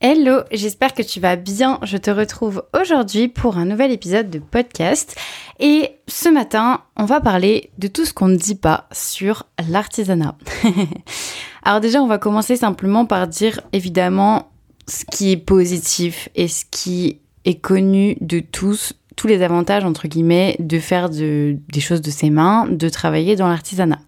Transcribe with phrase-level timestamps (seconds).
[0.00, 1.80] Hello, j'espère que tu vas bien.
[1.82, 5.16] Je te retrouve aujourd'hui pour un nouvel épisode de podcast.
[5.58, 10.36] Et ce matin, on va parler de tout ce qu'on ne dit pas sur l'artisanat.
[11.64, 14.52] Alors déjà, on va commencer simplement par dire évidemment
[14.86, 20.06] ce qui est positif et ce qui est connu de tous, tous les avantages entre
[20.06, 23.98] guillemets de faire des choses de ses mains, de travailler dans l'artisanat.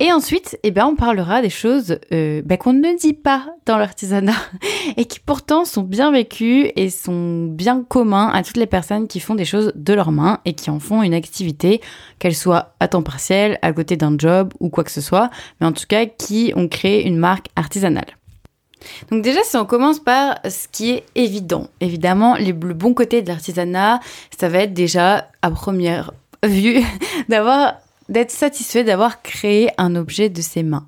[0.00, 3.78] Et ensuite, eh ben, on parlera des choses euh, ben, qu'on ne dit pas dans
[3.78, 4.34] l'artisanat
[4.96, 9.20] et qui pourtant sont bien vécues et sont bien communs à toutes les personnes qui
[9.20, 11.80] font des choses de leurs mains et qui en font une activité,
[12.18, 15.66] qu'elle soit à temps partiel, à côté d'un job ou quoi que ce soit, mais
[15.68, 18.16] en tout cas qui ont créé une marque artisanale.
[19.10, 23.28] Donc déjà, si on commence par ce qui est évident, évidemment, le bon côté de
[23.28, 24.00] l'artisanat,
[24.36, 26.10] ça va être déjà à première
[26.42, 26.82] vue
[27.28, 27.74] d'avoir
[28.08, 30.86] d'être satisfait d'avoir créé un objet de ses mains.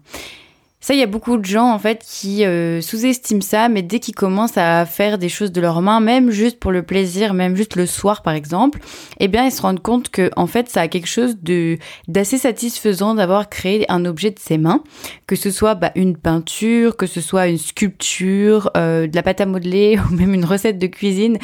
[0.86, 3.98] Ça, il y a beaucoup de gens en fait qui euh, sous-estiment ça, mais dès
[3.98, 7.56] qu'ils commencent à faire des choses de leurs mains, même juste pour le plaisir, même
[7.56, 8.78] juste le soir par exemple,
[9.18, 12.38] eh bien ils se rendent compte que en fait ça a quelque chose de d'assez
[12.38, 14.84] satisfaisant d'avoir créé un objet de ses mains,
[15.26, 19.40] que ce soit bah, une peinture, que ce soit une sculpture, euh, de la pâte
[19.40, 21.38] à modeler ou même une recette de cuisine.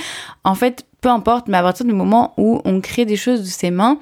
[0.44, 3.46] En fait, peu importe, mais à partir du moment où on crée des choses de
[3.46, 3.98] ses mains,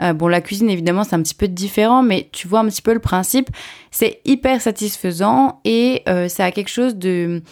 [0.00, 2.80] euh, bon, la cuisine, évidemment, c'est un petit peu différent, mais tu vois un petit
[2.80, 3.50] peu le principe,
[3.90, 7.42] c'est hyper satisfaisant et euh, ça a quelque chose de,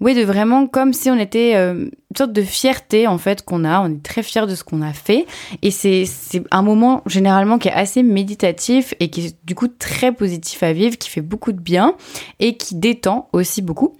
[0.00, 3.64] oui, de vraiment comme si on était euh, une sorte de fierté, en fait, qu'on
[3.64, 3.80] a.
[3.80, 5.26] On est très fier de ce qu'on a fait.
[5.62, 6.04] Et c'est
[6.50, 10.72] un moment, généralement, qui est assez méditatif et qui est, du coup, très positif à
[10.72, 11.94] vivre, qui fait beaucoup de bien
[12.40, 13.96] et qui détend aussi beaucoup.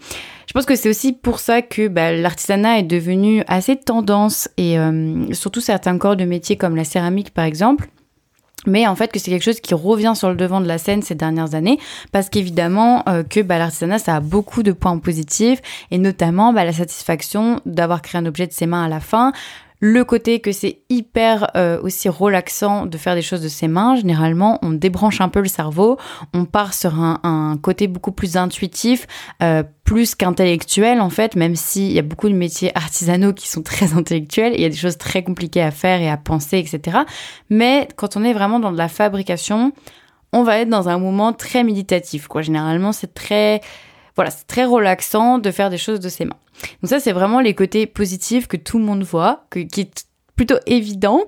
[0.50, 4.80] Je pense que c'est aussi pour ça que bah, l'artisanat est devenu assez tendance et
[4.80, 7.88] euh, surtout certains corps de métier comme la céramique par exemple.
[8.66, 11.02] Mais en fait que c'est quelque chose qui revient sur le devant de la scène
[11.02, 11.78] ces dernières années
[12.10, 16.64] parce qu'évidemment euh, que bah, l'artisanat ça a beaucoup de points positifs et notamment bah,
[16.64, 19.32] la satisfaction d'avoir créé un objet de ses mains à la fin,
[19.80, 23.96] le côté que c'est hyper euh, aussi relaxant de faire des choses de ses mains.
[23.96, 25.96] Généralement, on débranche un peu le cerveau,
[26.34, 29.06] on part sur un, côté beaucoup plus intuitif,
[29.42, 33.62] euh, plus qu'intellectuel en fait, même s'il y a beaucoup de métiers artisanaux qui sont
[33.70, 36.98] très intellectuels, il y a des choses très compliquées à faire et à penser, etc.
[37.48, 39.72] Mais quand on est vraiment dans de la fabrication,
[40.32, 42.42] on va être dans un moment très méditatif, quoi.
[42.42, 43.60] Généralement, c'est très
[44.16, 46.37] voilà, c'est très relaxant de faire des choses de ses mains.
[46.82, 50.06] Donc ça, c'est vraiment les côtés positifs que tout le monde voit, que, qui est
[50.37, 51.25] plutôt évident.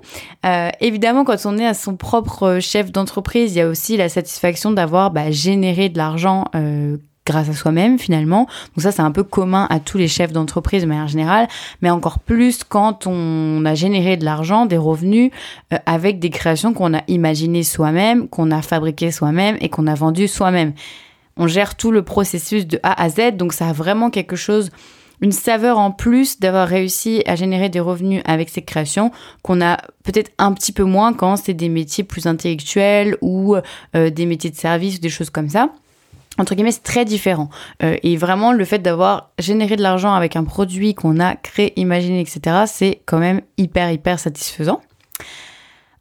[0.46, 4.08] Euh, évidemment, quand on est à son propre chef d'entreprise, il y a aussi la
[4.08, 8.46] satisfaction d'avoir bah, généré de l'argent euh, grâce à soi-même finalement.
[8.74, 11.46] Donc ça, c'est un peu commun à tous les chefs d'entreprise de manière générale,
[11.82, 15.30] mais encore plus quand on a généré de l'argent, des revenus
[15.74, 19.94] euh, avec des créations qu'on a imaginées soi-même, qu'on a fabriquées soi-même et qu'on a
[19.94, 20.72] vendues soi-même
[21.36, 24.70] on gère tout le processus de A à Z, donc ça a vraiment quelque chose,
[25.20, 29.78] une saveur en plus d'avoir réussi à générer des revenus avec ces créations qu'on a
[30.04, 33.54] peut-être un petit peu moins quand c'est des métiers plus intellectuels ou
[33.94, 35.70] euh, des métiers de service ou des choses comme ça
[36.38, 37.50] entre guillemets, c'est très différent.
[37.82, 41.78] Euh, et vraiment, le fait d'avoir généré de l'argent avec un produit qu'on a créé,
[41.78, 44.80] imaginé, etc., c'est quand même hyper, hyper satisfaisant.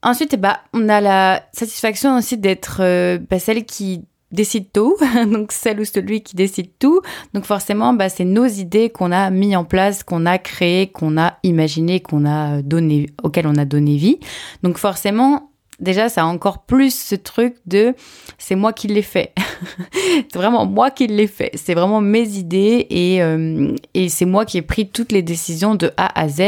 [0.04, 4.96] Ensuite, bah, on a la satisfaction aussi d'être euh, bah, celle qui décide tout,
[5.32, 7.02] donc celle ou celui qui décide tout.
[7.34, 11.18] Donc forcément, bah, c'est nos idées qu'on a mis en place, qu'on a créées, qu'on
[11.18, 14.20] a imaginées, qu'on a donné, auxquelles on a donné vie.
[14.64, 15.51] Donc forcément,
[15.82, 17.94] déjà, ça a encore plus ce truc de
[18.38, 19.34] c'est moi qui l'ai fait.
[20.32, 21.52] c'est vraiment moi qui l'ai fait.
[21.56, 25.76] C'est vraiment mes idées et, euh, et c'est moi qui ai pris toutes les décisions
[25.76, 26.42] de A à Z,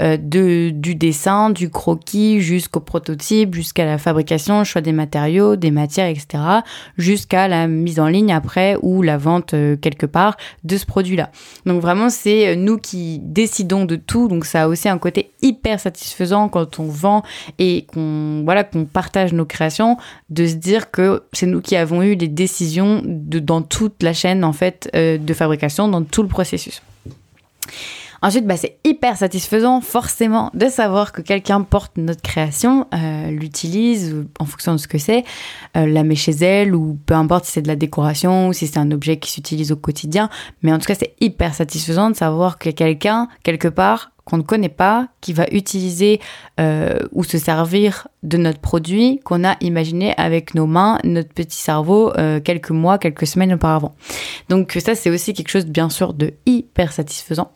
[0.00, 6.08] euh, du dessin, du croquis jusqu'au prototype, jusqu'à la fabrication, choix des matériaux, des matières,
[6.08, 6.42] etc.,
[6.96, 11.30] jusqu'à la mise en ligne après ou la vente euh, quelque part de ce produit-là.
[11.64, 14.28] Donc vraiment, c'est nous qui décidons de tout.
[14.28, 17.22] Donc ça a aussi un côté hyper satisfaisant quand on vend
[17.58, 19.96] et qu'on qu'on partage nos créations,
[20.30, 24.44] de se dire que c'est nous qui avons eu les décisions dans toute la chaîne
[24.44, 26.82] en fait euh, de fabrication, dans tout le processus.
[28.22, 34.16] Ensuite, bah, c'est hyper satisfaisant forcément de savoir que quelqu'un porte notre création, euh, l'utilise
[34.40, 35.24] en fonction de ce que c'est,
[35.76, 38.66] euh, la met chez elle ou peu importe si c'est de la décoration ou si
[38.66, 40.30] c'est un objet qui s'utilise au quotidien.
[40.62, 44.42] Mais en tout cas, c'est hyper satisfaisant de savoir que quelqu'un, quelque part, qu'on ne
[44.42, 46.20] connaît pas, qui va utiliser
[46.58, 51.56] euh, ou se servir de notre produit qu'on a imaginé avec nos mains, notre petit
[51.56, 53.94] cerveau, euh, quelques mois, quelques semaines auparavant.
[54.48, 57.52] Donc ça, c'est aussi quelque chose, bien sûr, de hyper satisfaisant.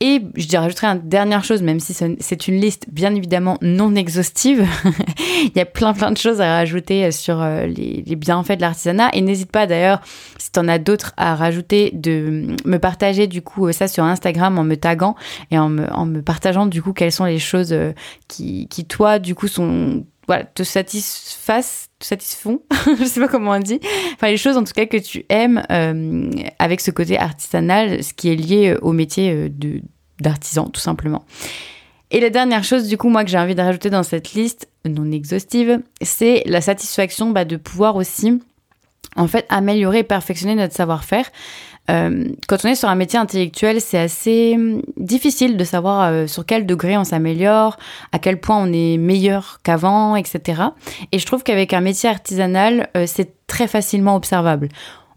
[0.00, 4.66] Et je rajouterai une dernière chose, même si c'est une liste bien évidemment non exhaustive.
[5.44, 9.08] Il y a plein plein de choses à rajouter sur euh, les, bienfaits de l'artisanat.
[9.14, 10.02] Et n'hésite pas d'ailleurs,
[10.36, 14.58] si tu en as d'autres à rajouter, de me partager du coup ça sur Instagram
[14.58, 15.16] en me taguant
[15.50, 17.92] et en me, en me partageant du coup quelles sont les choses euh,
[18.28, 22.62] qui, qui toi du coup sont voilà, te satisfassent, te satisfont,
[22.98, 23.80] je sais pas comment on dit,
[24.14, 28.12] enfin les choses en tout cas que tu aimes euh, avec ce côté artisanal, ce
[28.12, 29.82] qui est lié euh, au métier euh, de
[30.20, 31.24] d'artisan tout simplement.
[32.10, 34.68] Et la dernière chose du coup moi que j'ai envie de rajouter dans cette liste
[34.84, 38.40] non exhaustive, c'est la satisfaction bah, de pouvoir aussi
[39.16, 41.30] en fait améliorer et perfectionner notre savoir-faire.
[41.90, 46.26] Euh, quand on est sur un métier intellectuel, c'est assez hum, difficile de savoir euh,
[46.26, 47.76] sur quel degré on s'améliore,
[48.12, 50.62] à quel point on est meilleur qu'avant, etc.
[51.12, 54.68] Et je trouve qu'avec un métier artisanal, euh, c'est très facilement observable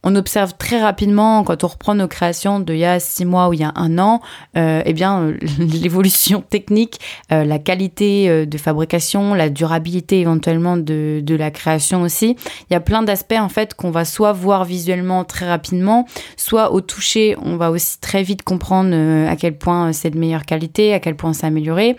[0.04, 3.54] on observe très rapidement quand on reprend nos créations d'il y a six mois ou
[3.54, 4.22] il y a un an,
[4.58, 7.00] euh, eh bien euh, l'évolution technique,
[7.32, 12.38] euh, la qualité de fabrication, la durabilité éventuellement de, de la création aussi.
[12.70, 16.06] Il y a plein d'aspects en fait qu'on va soit voir visuellement très rapidement,
[16.38, 18.96] soit au toucher, on va aussi très vite comprendre
[19.30, 21.98] à quel point c'est de meilleure qualité, à quel point c'est amélioré.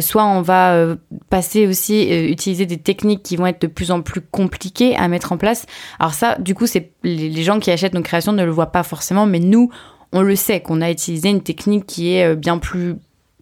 [0.00, 0.96] soit on va
[1.28, 5.32] passer aussi utiliser des techniques qui vont être de plus en plus compliquées à mettre
[5.32, 5.66] en place.
[5.98, 8.72] Alors ça, du coup, c'est les les gens qui achètent nos créations ne le voient
[8.72, 9.70] pas forcément, mais nous,
[10.12, 12.96] on le sait qu'on a utilisé une technique qui est euh, bien plus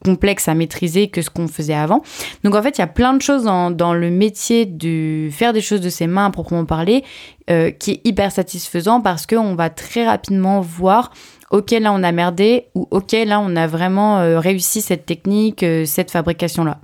[0.05, 2.03] complexe à maîtriser que ce qu'on faisait avant.
[2.45, 5.61] Donc en fait, il y a plein de choses dans, le métier de faire des
[5.61, 7.03] choses de ses mains à proprement parler
[7.51, 11.11] euh, qui est hyper satisfaisant parce qu'on va très rapidement voir
[11.51, 15.67] ok là on a merdé ou ok là on a vraiment euh, réussi cette technique,
[15.85, 16.79] cette fabrication là.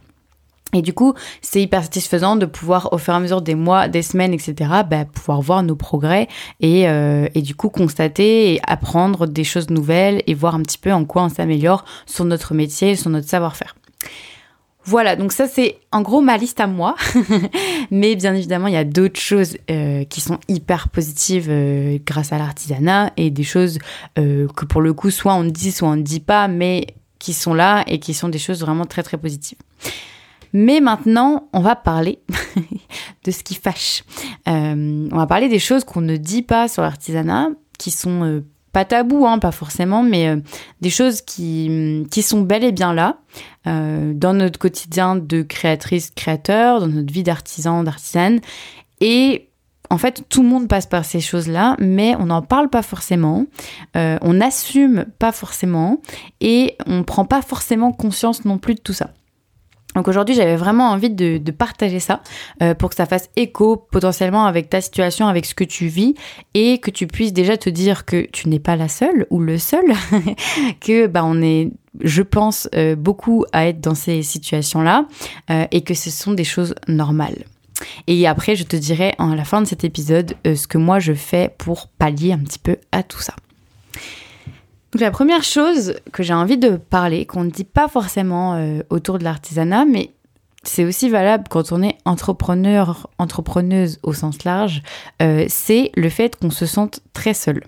[0.75, 3.88] Et du coup, c'est hyper satisfaisant de pouvoir, au fur et à mesure des mois,
[3.88, 4.55] des semaines, etc.,
[4.91, 6.29] bah, pouvoir voir nos progrès
[6.61, 10.79] et, euh, et du coup constater et apprendre des choses nouvelles et voir un petit
[10.79, 13.76] peu en quoi on s'améliore sur notre métier, sur notre savoir-faire.
[14.87, 16.94] Voilà, donc ça c'est en gros ma liste à moi.
[17.91, 22.32] Mais bien évidemment, il y a d'autres choses euh, qui sont hyper positives euh, grâce
[22.32, 23.79] à l'artisanat et des choses
[24.17, 26.88] que pour le coup, soit on dit, soit on ne dit pas, mais
[27.19, 29.56] qui sont là et qui sont des choses vraiment très très positives.
[30.56, 32.20] Mais maintenant, on va parler
[33.24, 34.04] de ce qui fâche.
[34.48, 38.44] Euh, on va parler des choses qu'on ne dit pas sur l'artisanat, qui sont euh,
[38.72, 40.36] pas tabous, hein, pas forcément, mais euh,
[40.80, 43.18] des choses qui, qui sont bel et bien là,
[43.66, 48.40] dans notre quotidien de créatrice, créateur, dans notre vie d'artisan, d'artisane.
[49.00, 49.48] Et
[49.90, 53.46] en fait, tout le monde passe par ces choses-là, mais on n'en parle pas forcément,
[53.94, 56.02] on n'assume pas forcément,
[56.42, 59.10] et on ne prend pas forcément conscience non plus de tout ça.
[59.94, 62.20] Donc aujourd'hui, j'avais vraiment envie de, partager ça
[62.62, 66.14] euh, pour que ça fasse écho potentiellement avec ta situation, avec ce que tu vis
[66.55, 69.56] et que tu puisses déjà te dire que tu n'es pas la seule ou le
[69.56, 69.85] seul,
[70.81, 71.70] que bah on est,
[72.00, 75.06] je pense, euh, beaucoup à être dans ces situations-là
[75.50, 77.44] euh, et que ce sont des choses normales.
[78.06, 81.12] Et après, je te dirai à la fin de cet épisode ce que moi je
[81.12, 83.35] fais pour pallier un petit peu à tout ça
[85.00, 89.19] la première chose que j'ai envie de parler, qu'on ne dit pas forcément euh, autour
[89.19, 90.14] de l'artisanat, mais
[90.62, 94.82] c'est aussi valable quand on est entrepreneur, entrepreneuse au sens large,
[95.23, 97.62] euh, c'est le fait qu'on se sente très seul.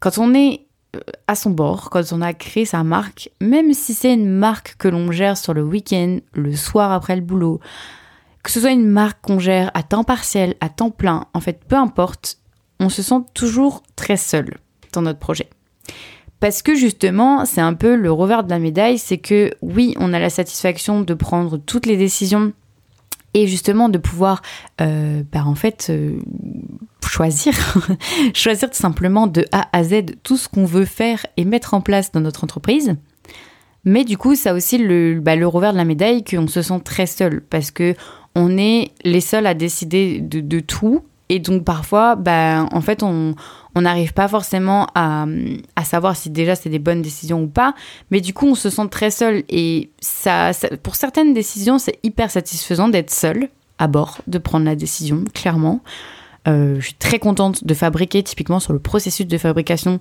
[0.00, 0.66] Quand on est
[0.96, 4.76] euh, à son bord, quand on a créé sa marque, même si c'est une marque
[4.78, 7.60] que l'on gère sur le week-end, le soir après le boulot,
[8.42, 11.64] que ce soit une marque qu'on gère à temps partiel, à temps plein, en fait,
[11.64, 12.38] peu importe,
[12.80, 14.58] on se sent toujours très seul
[14.92, 15.50] dans notre projet.
[16.40, 20.12] Parce que justement, c'est un peu le revers de la médaille, c'est que oui, on
[20.12, 22.52] a la satisfaction de prendre toutes les décisions
[23.34, 24.42] et justement de pouvoir,
[24.80, 26.18] euh, bah, en fait, euh,
[27.06, 27.54] choisir,
[28.34, 31.80] choisir tout simplement de A à Z tout ce qu'on veut faire et mettre en
[31.80, 32.96] place dans notre entreprise.
[33.84, 36.80] Mais du coup, ça a aussi le, bah, revers de la médaille qu'on se sent
[36.84, 37.94] très seul parce que
[38.34, 43.02] on est les seuls à décider de, de tout et donc parfois, bah, en fait,
[43.02, 43.34] on
[43.76, 45.26] n'arrive pas forcément à,
[45.76, 47.74] à, savoir si déjà c'est des bonnes décisions ou pas.
[48.10, 49.44] Mais du coup, on se sent très seul.
[49.48, 50.50] Et ça,
[50.82, 55.80] pour certaines décisions, c'est hyper satisfaisant d'être seul à bord, de prendre la décision, clairement.
[56.48, 60.00] Euh, je suis très contente de fabriquer, typiquement sur le processus de fabrication,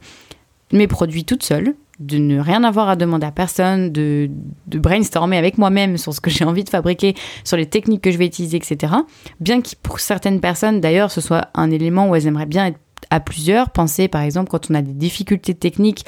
[0.71, 4.29] mes produits toute seule de ne rien avoir à demander à personne, de,
[4.67, 8.17] brainstormer avec moi-même sur ce que j'ai envie de fabriquer, sur les techniques que je
[8.17, 8.93] vais utiliser, etc.
[9.39, 12.79] Bien que pour certaines personnes, d'ailleurs, ce soit un élément où elles aimeraient bien être
[13.09, 13.69] à plusieurs.
[13.71, 16.05] Pensez, par exemple, quand on a des difficultés techniques,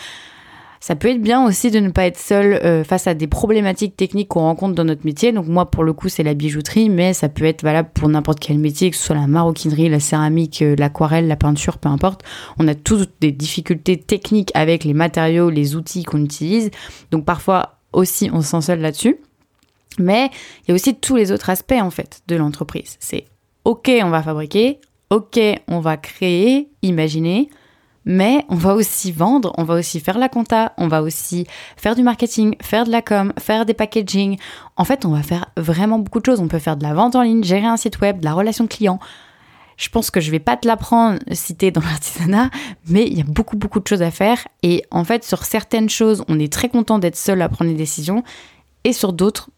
[0.80, 3.98] Ça peut être bien aussi de ne pas être seul euh, face à des problématiques
[3.98, 5.32] techniques qu'on rencontre dans notre métier.
[5.32, 8.40] Donc moi, pour le coup, c'est la bijouterie, mais ça peut être valable pour n'importe
[8.40, 12.24] quel métier, que ce soit la maroquinerie, la céramique, euh, l'aquarelle, la peinture, peu importe.
[12.60, 16.72] On a toutes des difficultés techniques avec les matériaux, les outils qu'on utilise.
[17.12, 19.18] Donc parfois aussi, on se sent seul là-dessus.
[19.98, 20.30] Mais
[20.64, 22.96] il y a aussi tous les autres aspects en fait de l'entreprise.
[23.00, 23.26] C'est
[23.66, 27.50] ok, on va fabriquer, ok, on va créer, imaginer,
[28.06, 31.46] mais on va aussi vendre, on va aussi faire la compta, on va aussi
[31.78, 34.38] faire du marketing, faire de la com, faire des packaging.
[34.78, 36.40] En fait, on va faire vraiment beaucoup de choses.
[36.40, 38.68] On peut faire de la vente en ligne, gérer un site web, de la relation
[38.68, 39.00] client.
[39.78, 42.50] Je pense que je vais pas te l'apprendre si dans l'artisanat,
[42.88, 45.90] mais il y a beaucoup beaucoup de choses à faire et en fait sur certaines
[45.90, 48.24] choses, on est très content d'être seul à prendre les décisions
[48.84, 49.50] et sur d'autres,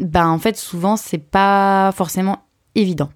[0.00, 2.38] bah en fait souvent c'est pas forcément
[2.74, 3.10] évident.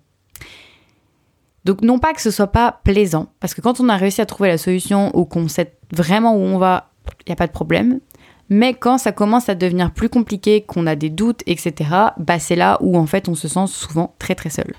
[1.65, 4.27] Donc non pas que ce soit pas plaisant, parce que quand on a réussi à
[4.27, 6.91] trouver la solution ou qu'on sait vraiment où on va,
[7.21, 8.01] il n'y a pas de problème.
[8.49, 12.57] Mais quand ça commence à devenir plus compliqué, qu'on a des doutes, etc., bah c'est
[12.57, 14.75] là où en fait on se sent souvent très très seul.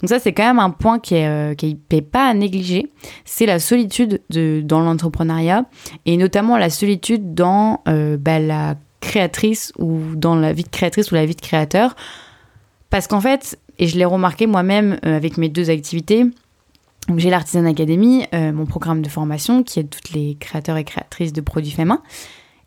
[0.00, 2.92] Donc ça c'est quand même un point qui est, euh, qui est pas à négliger,
[3.24, 5.64] c'est la solitude de, dans l'entrepreneuriat
[6.04, 11.10] et notamment la solitude dans euh, bah, la créatrice ou dans la vie de créatrice
[11.10, 11.96] ou la vie de créateur.
[12.90, 16.24] Parce qu'en fait, et je l'ai remarqué moi-même euh, avec mes deux activités.
[17.16, 21.32] J'ai l'Artisan Academy, euh, mon programme de formation qui aide toutes les créateurs et créatrices
[21.32, 22.02] de produits faits main.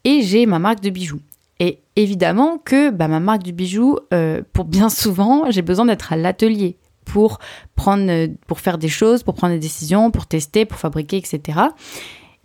[0.05, 1.19] Et j'ai ma marque de bijoux.
[1.59, 6.13] Et évidemment que bah, ma marque de bijoux, euh, pour bien souvent, j'ai besoin d'être
[6.13, 7.39] à l'atelier pour
[7.75, 11.59] prendre, pour faire des choses, pour prendre des décisions, pour tester, pour fabriquer, etc.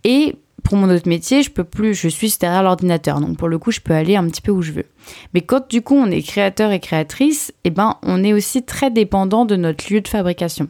[0.02, 3.20] Et pour mon autre métier, je peux plus, je suis derrière l'ordinateur.
[3.20, 4.86] Donc pour le coup, je peux aller un petit peu où je veux.
[5.34, 8.90] Mais quand du coup on est créateur et créatrice, eh ben on est aussi très
[8.90, 10.68] dépendant de notre lieu de fabrication.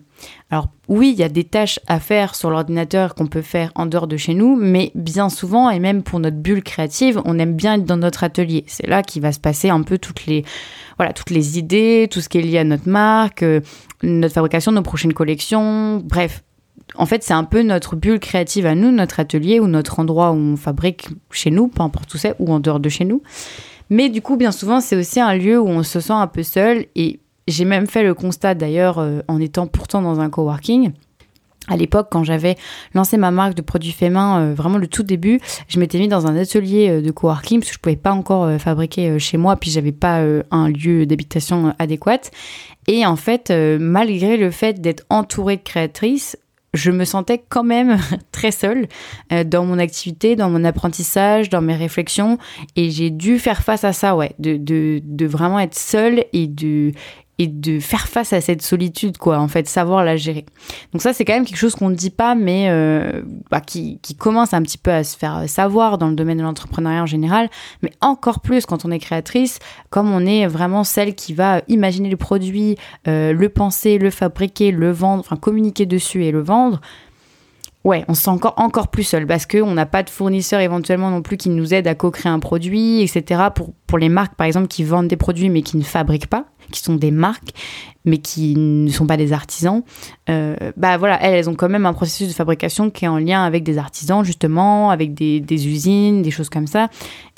[0.50, 3.86] Alors oui, il y a des tâches à faire sur l'ordinateur qu'on peut faire en
[3.86, 7.54] dehors de chez nous, mais bien souvent et même pour notre bulle créative, on aime
[7.54, 8.64] bien être dans notre atelier.
[8.66, 10.44] C'est là qu'il va se passer un peu toutes les
[10.96, 13.60] voilà, toutes les idées, tout ce qui est lié à notre marque, euh,
[14.02, 16.42] notre fabrication, nos prochaines collections, bref,
[16.96, 20.30] en fait, c'est un peu notre bulle créative à nous, notre atelier ou notre endroit
[20.30, 23.22] où on fabrique chez nous, peu importe où c'est, ou en dehors de chez nous.
[23.90, 26.42] Mais du coup, bien souvent, c'est aussi un lieu où on se sent un peu
[26.42, 26.86] seul.
[26.94, 30.92] Et j'ai même fait le constat d'ailleurs euh, en étant pourtant dans un coworking.
[31.66, 32.56] À l'époque, quand j'avais
[32.92, 36.08] lancé ma marque de produits faits main, euh, vraiment le tout début, je m'étais mis
[36.08, 39.56] dans un atelier euh, de coworking parce que je pouvais pas encore fabriquer chez moi,
[39.56, 42.30] puis j'avais pas un lieu d'habitation adéquat.
[42.86, 46.36] Et en fait, malgré le fait d'être entourée de créatrices,
[46.74, 47.98] je me sentais quand même
[48.32, 48.86] très seule
[49.32, 52.38] euh, dans mon activité, dans mon apprentissage, dans mes réflexions.
[52.76, 56.46] Et j'ai dû faire face à ça, ouais, de, de, de vraiment être seule et
[56.46, 56.92] de,
[57.38, 60.46] et de faire face à cette solitude, quoi, en fait, savoir la gérer.
[60.92, 63.98] Donc ça, c'est quand même quelque chose qu'on ne dit pas, mais euh, bah, qui,
[64.18, 67.50] commence un petit peu à se faire savoir dans le domaine de l'entrepreneuriat en général,
[67.82, 69.58] mais encore plus quand on est créatrice,
[69.90, 72.76] comme on est vraiment celle qui va imaginer le produit,
[73.08, 76.80] euh, le penser, le fabriquer, le vendre, enfin communiquer dessus et le vendre.
[77.84, 81.10] Ouais, on se sent encore, encore plus seul parce qu'on n'a pas de fournisseur éventuellement
[81.10, 83.42] non plus qui nous aide à co-créer un produit, etc.
[83.54, 86.46] Pour, pour les marques, par exemple, qui vendent des produits mais qui ne fabriquent pas
[86.70, 87.50] qui sont des marques,
[88.04, 89.82] mais qui ne sont pas des artisans,
[90.28, 93.18] euh, bah voilà, elles, elles, ont quand même un processus de fabrication qui est en
[93.18, 96.88] lien avec des artisans, justement, avec des, des, usines, des choses comme ça,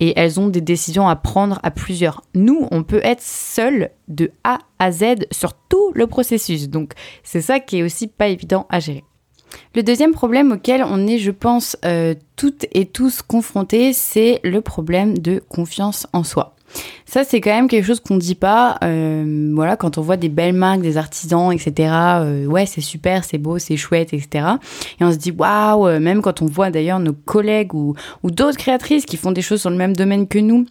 [0.00, 2.22] et elles ont des décisions à prendre à plusieurs.
[2.34, 7.40] Nous, on peut être seul de A à Z sur tout le processus, donc c'est
[7.40, 9.04] ça qui est aussi pas évident à gérer.
[9.74, 14.60] Le deuxième problème auquel on est, je pense, euh, toutes et tous confrontés, c'est le
[14.60, 16.56] problème de confiance en soi.
[17.04, 18.78] Ça, c'est quand même quelque chose qu'on dit pas.
[18.82, 21.90] Euh, voilà, quand on voit des belles marques, des artisans, etc.
[21.92, 24.46] Euh, ouais, c'est super, c'est beau, c'est chouette, etc.
[25.00, 25.86] Et on se dit waouh.
[25.86, 29.42] Euh, même quand on voit d'ailleurs nos collègues ou, ou d'autres créatrices qui font des
[29.42, 30.66] choses sur le même domaine que nous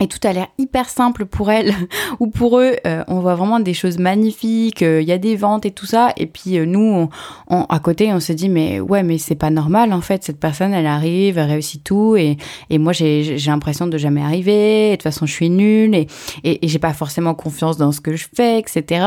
[0.00, 1.72] et tout a l'air hyper simple pour elle
[2.20, 2.74] ou pour eux.
[2.86, 4.80] Euh, on voit vraiment des choses magnifiques.
[4.80, 6.12] Il y a des ventes et tout ça.
[6.16, 7.08] Et puis euh, nous,
[7.48, 10.24] on, à côté, on se dit mais ouais, mais c'est pas normal en fait.
[10.24, 12.36] Cette personne, elle arrive, elle réussit tout, et,
[12.70, 14.88] et moi j'ai l'impression de jamais arriver.
[14.88, 16.08] Et de toute façon, je suis nulle et,
[16.42, 19.06] et, et j'ai pas forcément confiance dans ce que je fais, etc.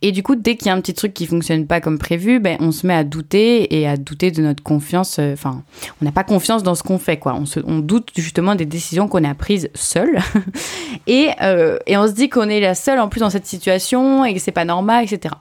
[0.00, 2.40] Et du coup, dès qu'il y a un petit truc qui fonctionne pas comme prévu,
[2.40, 5.18] ben on se met à douter et à douter de notre confiance.
[5.18, 5.62] Euh, enfin,
[6.00, 7.34] on n'a pas confiance dans ce qu'on fait, quoi.
[7.34, 10.21] On, se, on doute justement des décisions qu'on a prises seul
[11.06, 14.24] et, euh, et, on se dit qu'on est la seule en plus dans cette situation
[14.24, 15.34] et que c'est pas normal, etc.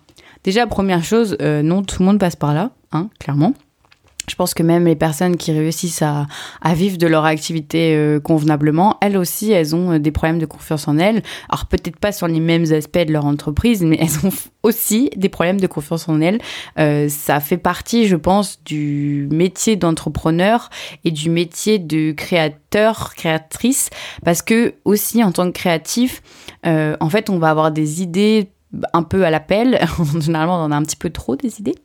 [0.43, 3.53] Déjà, première chose, euh, non, tout le monde passe par là, hein, clairement.
[4.27, 6.27] Je pense que même les personnes qui réussissent à,
[6.73, 10.87] vivre de leur activité euh, convenablement, elles aussi, elles ont euh, des problèmes de confiance
[10.87, 11.23] en elles.
[11.49, 14.31] Alors peut-être pas sur les mêmes aspects de leur entreprise, mais elles ont
[14.63, 16.39] aussi des problèmes de confiance en elles.
[16.79, 20.69] Euh, ça fait partie, je pense, du métier d'entrepreneur
[21.03, 23.89] et du métier de créateur, créatrice,
[24.23, 26.21] parce que aussi en tant que créatif,
[26.63, 28.51] en fait, on va avoir des idées
[28.93, 29.79] un peu à l'appel.
[30.19, 31.75] Généralement, on en a un petit peu trop des idées.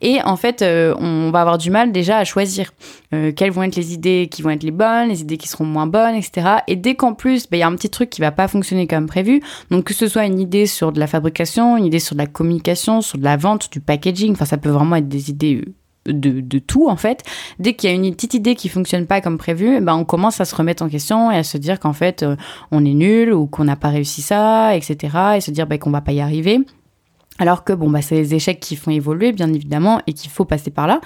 [0.00, 2.72] Et en fait, euh, on va avoir du mal déjà à choisir
[3.12, 5.64] euh, quelles vont être les idées qui vont être les bonnes, les idées qui seront
[5.64, 6.58] moins bonnes, etc.
[6.66, 8.86] Et dès qu'en plus, bah, il y a un petit truc qui va pas fonctionner
[8.86, 12.14] comme prévu, donc que ce soit une idée sur de la fabrication, une idée sur
[12.14, 15.30] de la communication, sur de la vente, du packaging, enfin ça peut vraiment être des
[15.30, 15.64] idées
[16.06, 17.22] de, tout en fait.
[17.58, 20.40] Dès qu'il y a une petite idée qui fonctionne pas comme prévu, ben on commence
[20.40, 22.36] à se remettre en question et à se dire qu'en fait euh,
[22.70, 25.16] on est nul ou qu'on n'a pas réussi ça, etc.
[25.36, 26.60] Et se dire ben, qu'on va pas y arriver.
[27.38, 30.44] Alors que bon bah c'est les échecs qui font évoluer bien évidemment et qu'il faut
[30.44, 31.00] passer par là.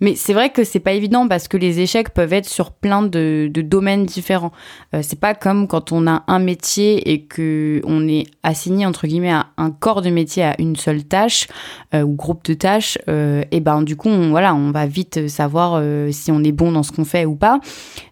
[0.00, 3.02] Mais c'est vrai que c'est pas évident parce que les échecs peuvent être sur plein
[3.02, 4.52] de, domaines différents.
[4.94, 9.06] Euh, c'est pas comme quand on a un métier et que on est assigné entre
[9.06, 11.48] guillemets à un corps de métier à une seule tâche
[11.94, 12.98] euh, ou groupe de tâches.
[13.08, 16.72] Euh, et ben du coup on, voilà on va vite savoir si on est bon
[16.72, 17.60] dans ce qu'on fait ou pas.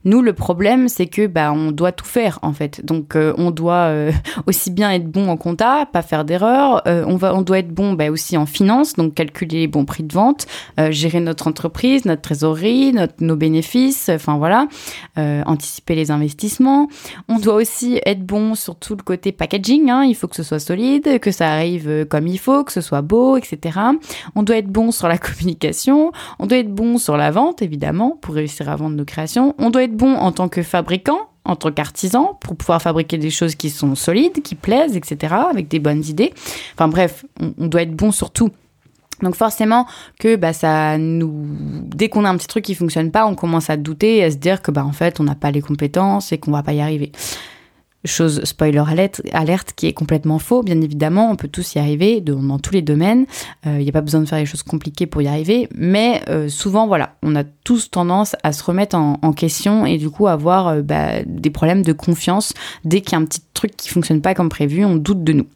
[0.05, 2.85] Nous le problème c'est que bah on doit tout faire en fait.
[2.85, 3.91] Donc on doit
[4.47, 6.83] aussi bien être bon en compta, pas faire d'erreurs.
[6.87, 10.03] on va on doit être bon bah, aussi en finance, donc calculer les bons prix
[10.03, 10.47] de vente,
[10.91, 14.69] gérer notre entreprise notre trésorerie, notre, nos bénéfices, enfin voilà,
[15.19, 16.89] euh, anticiper les investissements.
[17.29, 20.05] On doit aussi être bon sur tout le côté packaging, hein.
[20.05, 22.81] il faut que ce soit solide, que ça arrive euh, comme il faut, que ce
[22.81, 23.79] soit beau, etc.
[24.35, 28.19] On doit être bon sur la communication, on doit être bon sur la vente, évidemment,
[28.21, 29.55] pour réussir à vendre nos créations.
[29.59, 33.31] On doit être bon en tant que fabricant, en tant qu'artisan pour pouvoir fabriquer des
[33.31, 36.33] choses qui sont solides, qui plaisent, etc., avec des bonnes idées.
[36.75, 38.51] Enfin bref, on doit être bon sur tout.
[39.23, 39.87] Donc forcément
[40.19, 41.47] que bah ça nous
[41.95, 44.31] dès qu'on a un petit truc qui fonctionne pas, on commence à douter et à
[44.31, 46.73] se dire que bah en fait on n'a pas les compétences et qu'on va pas
[46.73, 47.13] y arriver.
[48.05, 52.21] Chose spoiler alerte, alerte qui est complètement faux, bien évidemment, on peut tous y arriver
[52.21, 53.27] dans tous les domaines.
[53.65, 56.23] Il euh, n'y a pas besoin de faire des choses compliquées pour y arriver, mais
[56.29, 60.29] euh, souvent voilà, on a tous tendance à se remettre en, question et du coup
[60.29, 63.89] avoir euh, bah, des problèmes de confiance dès qu'il y a un petit truc qui
[63.89, 65.47] fonctionne pas comme prévu, on doute de nous.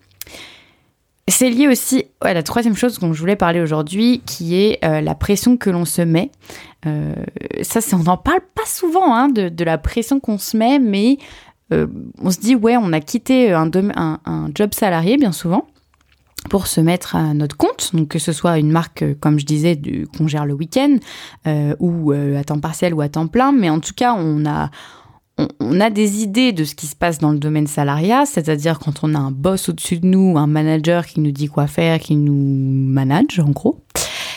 [1.28, 5.00] C'est lié aussi à la troisième chose dont je voulais parler aujourd'hui, qui est euh,
[5.00, 6.32] la pression que l'on se met.
[6.84, 7.14] Euh,
[7.62, 11.18] ça, on n'en parle pas souvent hein, de, la pression qu'on se met, mais
[11.72, 11.86] euh,
[12.20, 15.68] on se dit, ouais, on a quitté un, un, job salarié bien souvent
[16.50, 19.80] pour se mettre à notre compte, donc que ce soit une marque, comme je disais,
[20.18, 20.96] qu'on gère le week-end,
[21.78, 24.70] ou à temps partiel ou à temps plein, mais en tout cas, on a
[25.60, 29.02] on, a des idées de ce qui se passe dans le domaine salariat, c'est-à-dire quand
[29.02, 32.16] on a un boss au-dessus de nous, un manager qui nous dit quoi faire, qui
[32.16, 33.80] nous manage en gros,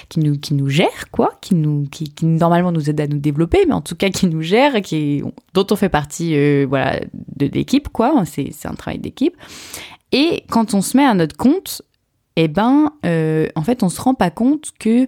[0.10, 3.66] qui nous, qui nous gère quoi, qui nous, qui, normalement nous aide à nous développer,
[3.68, 7.00] mais en tout cas qui nous gère, qui, dont on fait partie euh, voilà
[7.36, 9.36] de l'équipe quoi, c'est un travail d'équipe.
[10.12, 11.82] Et quand on se met à notre compte,
[12.36, 15.08] eh ben euh, en fait on se rend pas compte que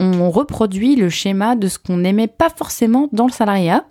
[0.00, 3.84] on reproduit le schéma de ce qu'on n'aimait pas forcément dans le salariat.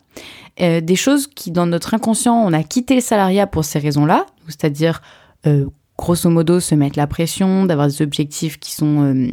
[0.62, 4.26] Euh, des choses qui, dans notre inconscient, on a quitté le salariat pour ces raisons-là,
[4.48, 5.02] c'est-à-dire,
[5.48, 5.66] euh,
[5.98, 9.04] grosso modo, se mettre la pression, d'avoir des objectifs qui sont...
[9.04, 9.28] Euh,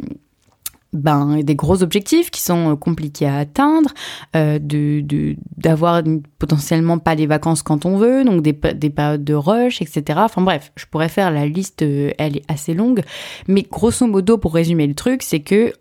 [0.94, 3.94] ben, des gros objectifs qui sont compliqués à atteindre,
[4.34, 6.02] de d'avoir
[6.38, 10.20] potentiellement pas les vacances quand on veut, donc des, des périodes de rush, etc.
[10.22, 13.00] Enfin bref, je pourrais faire la liste, elle est assez longue,
[13.48, 15.72] mais grosso modo, pour résumer le truc, c'est que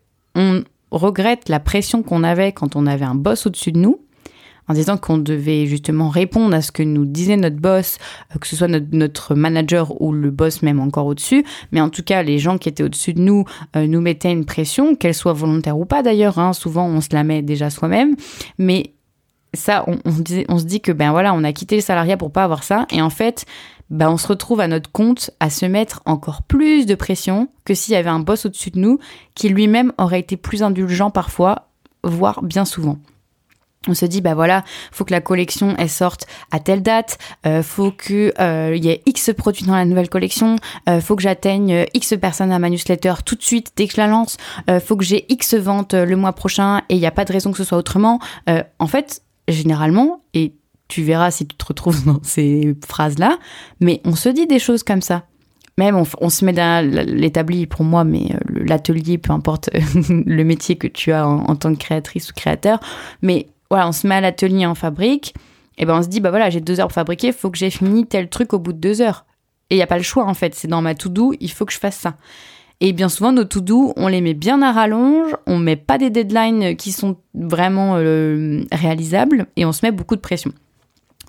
[0.92, 4.00] regrette la pression qu'on avait quand on avait un boss au-dessus de nous,
[4.68, 7.98] en disant qu'on devait justement répondre à ce que nous disait notre boss,
[8.34, 11.44] euh, que ce soit notre, manager ou le boss même encore au-dessus.
[11.72, 14.46] Mais en tout cas, les gens qui étaient au-dessus de nous euh, nous mettaient une
[14.46, 16.40] pression, qu'elle soit volontaire ou pas d'ailleurs.
[16.40, 16.54] Hein.
[16.54, 18.16] souvent, on se la met déjà soi-même.
[18.58, 18.94] Mais
[19.54, 22.64] ça, on, se dit que ben voilà, on a quitté le salariat pour pas avoir
[22.64, 22.86] ça.
[22.92, 23.46] Et en fait,
[23.92, 27.76] ben on se retrouve à notre compte à se mettre encore plus de pression que
[27.76, 28.98] s'il y avait un boss au-dessus de nous
[29.36, 31.68] qui lui-même aurait été plus indulgent parfois,
[32.04, 32.98] voire bien souvent.
[33.88, 37.64] On se dit bah voilà faut que la collection elle sorte à telle date euh,
[37.64, 41.24] faut que euh, il y ait x produits dans la nouvelle collection euh, faut que
[41.24, 44.38] j'atteigne euh, x personnes à ma newsletter tout de suite dès que je la lance
[44.70, 47.34] euh, faut que j'ai x ventes le mois prochain et il n'y a pas de
[47.34, 48.20] raison que ce soit autrement.
[48.78, 50.54] En fait généralement et
[50.92, 53.40] tu verras si tu te retrouves dans ces phrases là
[53.80, 55.26] mais on se dit des choses comme ça
[55.78, 59.70] même on, se met dans l'établi pour moi, mais l'atelier, peu importe
[60.10, 62.80] le métier que tu as en, tant que créatrice ou créateur,
[63.22, 65.34] mais voilà, on se met à l'atelier en fabrique,
[65.78, 67.58] et ben on se dit, bah voilà, j'ai deux heures pour fabriquer, il faut que
[67.58, 69.26] j'ai fini tel truc au bout de deux heures.
[69.70, 71.66] Et il n'y a pas le choix, en fait, c'est dans ma to-do, il faut
[71.66, 72.16] que je fasse ça.
[72.82, 76.10] Et bien souvent, nos to-do, on les met bien à rallonge, on met pas des
[76.10, 80.52] deadlines qui sont vraiment euh, réalisables et on se met beaucoup de pression.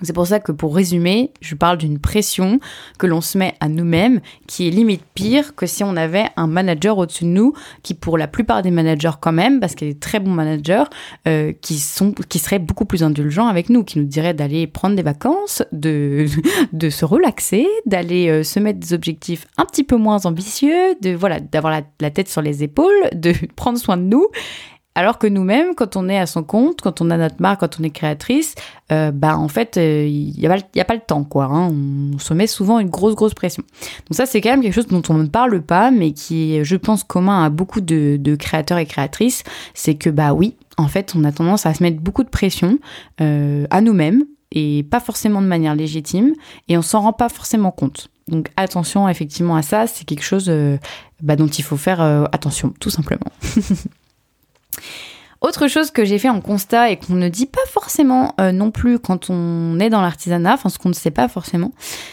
[0.03, 2.61] C'est pour ça que pour résumer, je parle d'une pression
[2.99, 6.47] que l'on se met à nous-mêmes qui est limite pire que si on avait un
[6.47, 9.91] manager au-dessus de nous, qui pour la plupart des managers quand même, parce qu'il y
[9.91, 10.85] a des très bons managers,
[11.29, 14.97] euh, qui, sont, qui seraient beaucoup plus indulgents avec nous, qui nous diraient d'aller prendre
[14.97, 16.27] des vacances, de,
[16.73, 21.11] de se relaxer, d'aller euh, se mettre des objectifs un petit peu moins ambitieux, de
[21.11, 24.27] voilà d'avoir la, la tête sur les épaules, de prendre soin de nous
[24.95, 27.81] alors que nous-mêmes, quand on est à son compte, quand on a notre marque, quand
[27.81, 28.55] on est créatrice,
[28.91, 30.09] euh, bah en fait, il euh,
[30.45, 30.47] n'y
[30.81, 31.45] a, pas le temps, quoi.
[31.45, 31.73] Hein.
[31.73, 33.63] On se met souvent une grosse, grosse pression.
[33.81, 36.65] Donc ça, c'est quand même quelque chose dont on ne parle pas, mais qui est,
[36.65, 39.45] je pense, commun à beaucoup de, créateurs et créatrices.
[39.73, 42.79] C'est que, bah oui, en fait, on a tendance à se mettre beaucoup de pression
[43.23, 44.25] euh, à nous-mêmes,
[44.55, 46.35] et pas forcément de manière légitime,
[46.69, 48.09] et on s'en rend pas forcément compte.
[48.29, 50.77] Donc attention effectivement à ça, c'est quelque chose euh,
[51.23, 52.01] bah, dont il faut faire
[52.33, 53.27] attention, tout simplement.
[55.43, 58.71] Autre chose que j'ai fait en constat et qu'on ne dit pas forcément euh, non
[58.71, 61.73] plus quand on est dans l'artisanat, enfin ce qu'on ne sait pas forcément,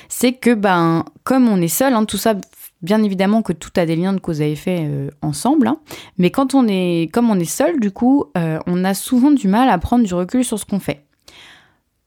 [0.09, 2.33] c'est que ben comme on est seul, hein, tout ça,
[2.81, 5.77] bien évidemment que tout a des liens de cause à effet euh, ensemble, hein,
[6.17, 9.47] mais quand on est comme on est seul, du coup, euh, on a souvent du
[9.47, 11.05] mal à prendre du recul sur ce qu'on fait.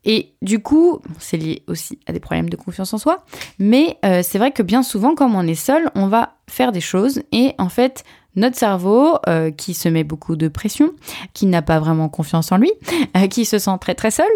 [0.04, 3.24] Et du coup, c'est lié aussi à des problèmes de confiance en soi,
[3.60, 7.22] mais c'est vrai que bien souvent, comme on est seul, on va faire des choses
[7.30, 8.02] et en fait,
[8.36, 10.92] notre cerveau, euh, qui se met beaucoup de pression,
[11.34, 12.72] qui n'a pas vraiment confiance en lui,
[13.16, 14.30] euh, qui se sent très très seul,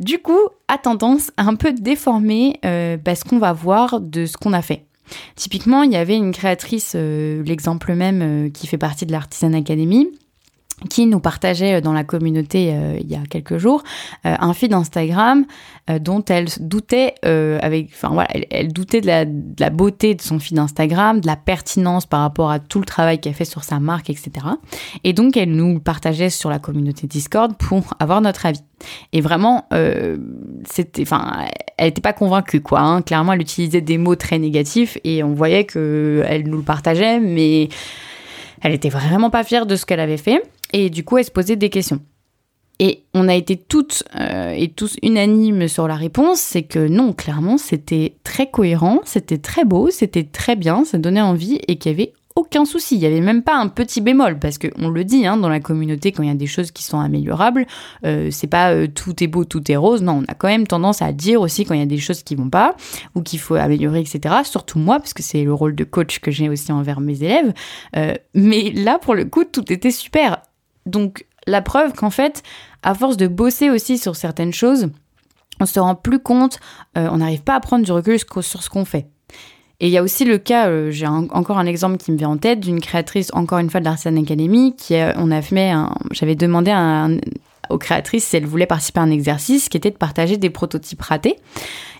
[0.00, 4.26] du coup a tendance à un peu déformer euh, bah, ce qu'on va voir de
[4.26, 4.84] ce qu'on a fait.
[5.36, 10.08] Typiquement, il y avait une créatrice, l'exemple même, qui fait partie de l'Artisan Academy,
[10.88, 13.82] qui nous partageait euh, dans la communauté euh, il y a quelques jours
[14.26, 15.44] euh, un feed Instagram
[16.00, 20.38] dont elle doutait avec enfin voilà elle, doutait de la, de la, beauté de son
[20.38, 23.80] feed Instagram de la pertinence par rapport à tout le travail qu'elle fait sur sa
[23.80, 24.46] marque etc
[25.02, 28.62] et donc elle nous partageait sur la communauté Discord pour avoir notre avis.
[29.12, 29.66] Et vraiment
[30.68, 33.02] c'était enfin elle n'était pas convaincue quoi hein.
[33.02, 37.18] clairement elle utilisait des mots très négatifs et on voyait que elle nous le partageait
[37.18, 37.68] mais
[38.62, 40.42] elle était vraiment pas fière de ce qu'elle avait fait
[40.72, 42.00] et du coup, elle se posait des questions.
[42.78, 47.12] Et on a été toutes euh, et tous unanimes sur la réponse, c'est que non,
[47.12, 51.92] clairement, c'était très cohérent, c'était très beau, c'était très bien, ça donnait envie et qu'il
[51.92, 52.96] y avait aucun souci.
[52.96, 55.60] Il n'y avait même pas un petit bémol, parce qu'on le dit hein, dans la
[55.60, 57.66] communauté, quand il y a des choses qui sont améliorables,
[58.04, 60.02] euh, c'est pas euh, tout est beau, tout est rose.
[60.02, 62.24] Non, on a quand même tendance à dire aussi quand il y a des choses
[62.24, 62.74] qui vont pas,
[63.14, 64.36] ou qu'il faut améliorer, etc.
[64.44, 67.52] Surtout moi, parce que c'est le rôle de coach que j'ai aussi envers mes élèves.
[68.34, 70.40] mais là, pour le coup, tout était super.
[70.86, 72.42] Donc la preuve qu'en fait,
[72.82, 74.88] à force de bosser aussi sur certaines choses,
[75.60, 76.58] on se rend plus compte,
[76.96, 79.06] euh, on n'arrive pas à prendre du recul sur ce qu'on fait.
[79.80, 82.28] Et il y a aussi le cas, euh, j'ai encore un exemple qui me vient
[82.28, 85.72] en tête, d'une créatrice, encore une fois de l'Artisan Academy, qui on a fait
[86.12, 87.16] j'avais demandé un,
[87.72, 91.02] aux créatrices si elles voulaient participer à un exercice qui était de partager des prototypes
[91.02, 91.36] ratés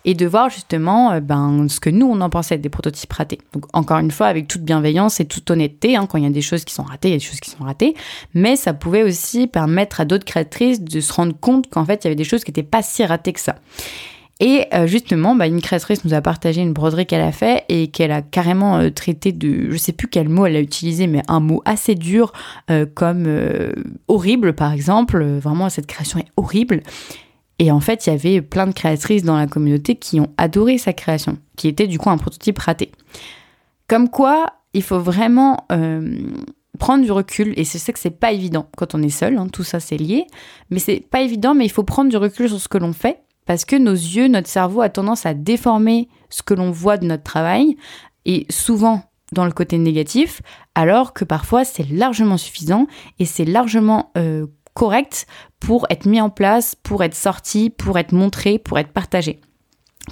[0.05, 3.39] et de voir justement euh, ben, ce que nous, on en pensait des prototypes ratés.
[3.53, 6.31] Donc encore une fois, avec toute bienveillance et toute honnêteté, hein, quand il y a
[6.31, 7.95] des choses qui sont ratées, il y a des choses qui sont ratées,
[8.35, 12.05] mais ça pouvait aussi permettre à d'autres créatrices de se rendre compte qu'en fait, il
[12.05, 13.57] y avait des choses qui n'étaient pas si ratées que ça.
[14.45, 17.89] Et euh, justement, bah, une créatrice nous a partagé une broderie qu'elle a fait et
[17.89, 21.23] qu'elle a carrément euh, traité de, je sais plus quel mot elle a utilisé, mais
[21.29, 22.33] un mot assez dur
[22.95, 23.29] comme
[24.09, 25.23] horrible par exemple.
[25.23, 26.83] Vraiment, cette création est horrible.
[27.59, 30.79] Et en fait, il y avait plein de créatrices dans la communauté qui ont adoré
[30.79, 32.91] sa création, qui était du coup un prototype raté.
[33.87, 36.19] Comme quoi, il faut vraiment euh,
[36.79, 39.47] prendre du recul, et je sais que c'est pas évident quand on est seul, hein,
[39.47, 40.27] tout ça c'est lié,
[40.71, 43.19] mais c'est pas évident, mais il faut prendre du recul sur ce que l'on fait,
[43.47, 47.07] parce que nos yeux, notre cerveau a tendance à déformer ce que l'on voit de
[47.07, 47.77] notre travail,
[48.25, 49.03] et souvent
[49.33, 50.43] dans le côté négatif,
[50.75, 52.87] alors que parfois c'est largement suffisant
[53.19, 55.27] et c'est largement euh, correct
[55.59, 59.41] pour être mis en place, pour être sorti, pour être montré, pour être partagé.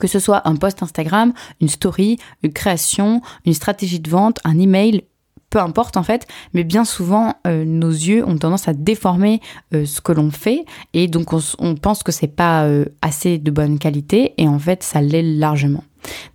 [0.00, 4.58] Que ce soit un post Instagram, une story, une création, une stratégie de vente, un
[4.58, 5.02] email,
[5.50, 9.40] peu importe en fait, mais bien souvent euh, nos yeux ont tendance à déformer
[9.74, 13.50] euh, ce que l'on fait et donc on, pense que c'est pas euh, assez de
[13.50, 15.84] bonne qualité et en fait ça l'est largement.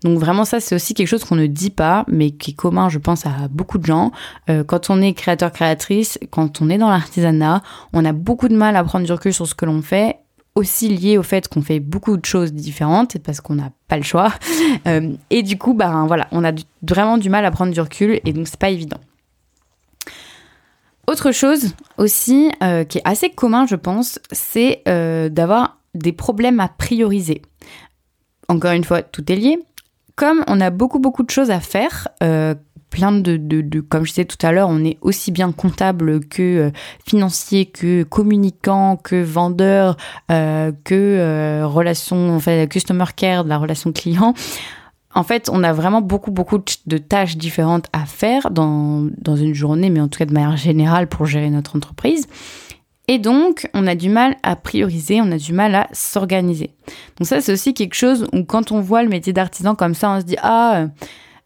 [0.03, 2.89] Donc vraiment ça c'est aussi quelque chose qu'on ne dit pas mais qui est commun
[2.89, 4.11] je pense à beaucoup de gens.
[4.67, 8.75] Quand on est créateur créatrice, quand on est dans l'artisanat, on a beaucoup de mal
[8.75, 10.19] à prendre du recul sur ce que l'on fait
[10.55, 14.03] aussi lié au fait qu'on fait beaucoup de choses différentes parce qu'on n'a pas le
[14.03, 14.33] choix.
[14.87, 16.51] Euh, et du coup, ben voilà, on a
[16.87, 18.99] vraiment du mal à prendre du recul et donc c'est pas évident.
[21.07, 26.67] Autre chose aussi euh, qui est assez commun, je pense, c'est d'avoir des problèmes à
[26.67, 27.41] prioriser
[28.47, 29.59] encore une fois, tout est lié.
[30.15, 32.55] Comme on a beaucoup beaucoup de choses à faire, euh,
[32.95, 36.41] plein de, de, comme je disais tout à l'heure, on est aussi bien comptable que
[36.41, 36.71] euh,
[37.05, 39.97] financier, que communicant, que vendeur,
[40.31, 44.33] euh, que euh, relation, enfin customer care, de la relation client.
[45.13, 49.53] En fait, on a vraiment beaucoup, beaucoup de tâches différentes à faire dans, dans une
[49.53, 52.27] journée, mais en tout cas de manière générale pour gérer notre entreprise.
[53.07, 56.71] Et donc, on a du mal à prioriser, on a du mal à s'organiser.
[57.17, 60.11] Donc ça, c'est aussi quelque chose où quand on voit le métier d'artisan comme ça,
[60.11, 60.87] on se dit, ah,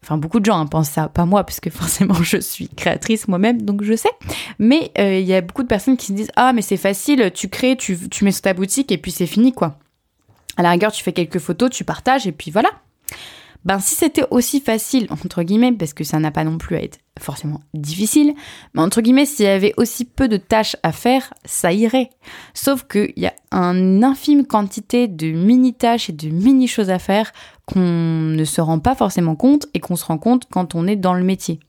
[0.02, 3.28] Enfin, beaucoup de gens hein, pensent ça, pas moi, parce que forcément, je suis créatrice
[3.28, 4.10] moi-même, donc je sais.
[4.58, 7.30] Mais euh, il y a beaucoup de personnes qui se disent Ah, mais c'est facile,
[7.34, 9.78] tu crées, tu, tu mets sur ta boutique et puis c'est fini, quoi.
[10.56, 12.70] À la rigueur, tu fais quelques photos, tu partages et puis voilà.
[13.64, 16.82] Ben, si c'était aussi facile, entre guillemets, parce que ça n'a pas non plus à
[16.82, 18.34] être forcément difficile,
[18.74, 22.10] mais entre guillemets, s'il y avait aussi peu de tâches à faire, ça irait.
[22.54, 27.32] Sauf qu'il y a une infime quantité de mini-tâches et de mini-choses à faire
[27.66, 30.96] qu'on ne se rend pas forcément compte et qu'on se rend compte quand on est
[30.96, 31.60] dans le métier.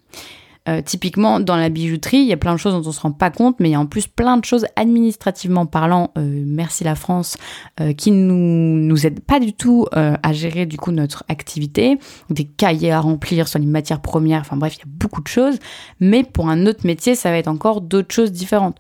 [0.70, 3.02] Euh, typiquement, dans la bijouterie, il y a plein de choses dont on ne se
[3.02, 6.44] rend pas compte, mais il y a en plus plein de choses administrativement parlant, euh,
[6.46, 7.36] merci la France,
[7.80, 11.98] euh, qui nous nous aident pas du tout à gérer du coup notre activité,
[12.30, 15.28] des cahiers à remplir sur les matières premières, enfin bref, il y a beaucoup de
[15.28, 15.58] choses,
[16.00, 18.78] mais pour un autre métier, ça va être encore d'autres choses différentes.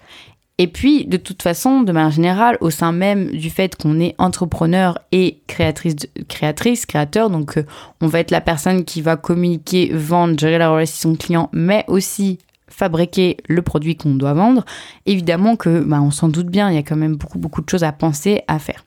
[0.57, 4.13] Et puis, de toute façon, de manière générale, au sein même du fait qu'on est
[4.19, 5.95] entrepreneur et créatrice,
[6.27, 7.65] créatrice créateur, donc euh,
[7.99, 12.37] on va être la personne qui va communiquer, vendre, gérer la relation client, mais aussi
[12.67, 14.63] fabriquer le produit qu'on doit vendre,
[15.05, 17.69] évidemment que, bah, on s'en doute bien, il y a quand même beaucoup, beaucoup de
[17.69, 18.85] choses à penser, à faire.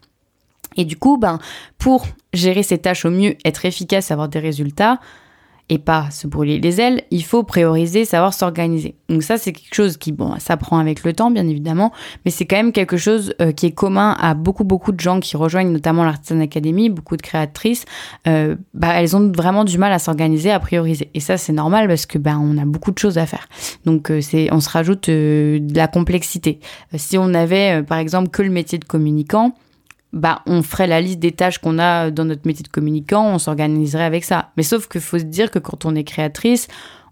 [0.76, 1.38] Et du coup, ben,
[1.78, 4.98] pour gérer ces tâches au mieux, être efficace, avoir des résultats,
[5.70, 8.96] et pas se brûler les ailes, il faut prioriser, savoir s'organiser.
[9.08, 11.90] Donc ça, c'est quelque chose qui, bon, ça prend avec le temps, bien évidemment,
[12.24, 15.20] mais c'est quand même quelque chose euh, qui est commun à beaucoup, beaucoup de gens
[15.20, 17.86] qui rejoignent notamment l'Artisan Academy, beaucoup de créatrices,
[18.28, 21.08] euh, bah, elles ont vraiment du mal à s'organiser, à prioriser.
[21.14, 23.48] Et ça, c'est normal parce que, ben, on a beaucoup de choses à faire.
[23.86, 26.60] Donc, euh, c'est, on se rajoute de la complexité.
[26.94, 29.54] si on avait, par exemple, que le métier de communicant,
[30.14, 33.38] bah, on ferait la liste des tâches qu'on a dans notre métier de communicant, on
[33.38, 34.50] s'organiserait avec ça.
[34.56, 36.68] Mais sauf qu'il faut se dire que quand on est créatrice,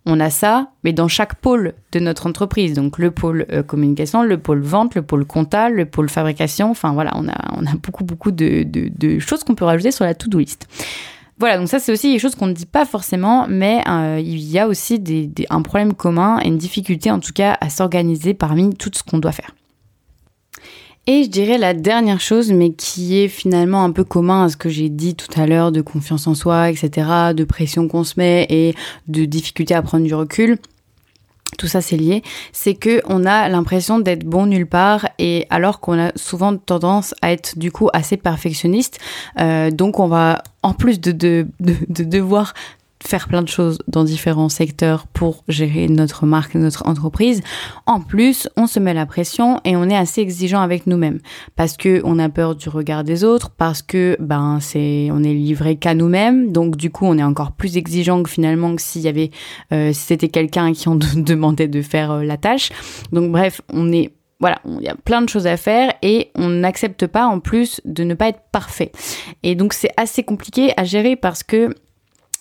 [0.07, 2.75] on a ça, mais dans chaque pôle de notre entreprise.
[2.75, 6.71] Donc le pôle euh, communication, le pôle vente, le pôle comptable, le pôle fabrication.
[6.71, 8.65] Enfin voilà, on a, on a beaucoup, beaucoup de,
[9.19, 10.69] choses qu'on peut rajouter sur la to-do list.
[11.39, 14.39] Voilà, donc ça c'est aussi des choses qu'on ne dit pas forcément, mais euh, il
[14.39, 15.03] y a aussi
[15.51, 19.19] un problème commun et une difficulté en tout cas à s'organiser parmi tout ce qu'on
[19.19, 19.53] doit faire.
[21.09, 24.57] Et je dirais la dernière chose, mais qui est finalement un peu commun à ce
[24.57, 28.15] que j'ai dit tout à l'heure de confiance en soi, etc., de pression qu'on se
[28.19, 28.75] met et
[29.09, 30.59] de difficulté à prendre du recul.
[31.59, 35.81] Tout ça c'est lié, c'est que on a l'impression d'être bon nulle part et alors
[35.81, 38.99] qu'on a souvent tendance à être du coup assez perfectionniste,
[39.39, 42.55] euh, donc on va en plus de, de, de, de devoir
[43.03, 47.43] faire plein de choses dans différents secteurs pour gérer notre marque, notre entreprise.
[47.87, 51.21] En plus, on se met la pression et on est assez exigeant avec nous-mêmes
[51.57, 55.35] parce que on a peur du regard des autres, parce que ben c'est on est
[55.35, 59.03] livré qu'à nous-mêmes, donc du coup on est encore plus exigeant que finalement que s'il
[59.03, 59.31] y avait
[59.73, 62.71] euh, si c'était quelqu'un qui on demandait de faire euh, la tâche.
[63.13, 66.49] Donc bref, on est voilà, il y a plein de choses à faire et on
[66.49, 68.91] n'accepte pas en plus de ne pas être parfait.
[69.45, 71.73] Et donc c'est assez compliqué à gérer parce que